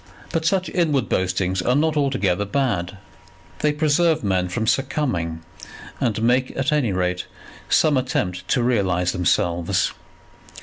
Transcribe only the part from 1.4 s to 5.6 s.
are not altogether bad. They preserve men from succumbing,